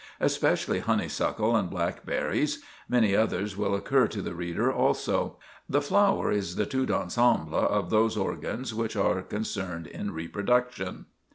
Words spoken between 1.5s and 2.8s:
and blackberries.